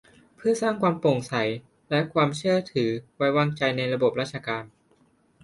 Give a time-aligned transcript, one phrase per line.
[0.35, 1.33] เพื่อสร้างความโปร่งใส
[1.89, 4.63] และความเชื่อถือไว้วางใจในระบบราชการ